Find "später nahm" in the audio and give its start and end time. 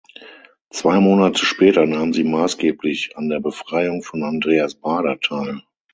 1.45-2.11